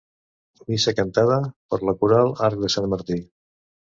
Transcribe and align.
Missa 0.71 0.93
cantada 0.99 1.35
per 1.73 1.79
la 1.89 1.95
Coral 2.01 2.33
Arc 2.47 2.63
de 2.65 2.71
Sant 2.77 2.91
Martí. 2.97 3.21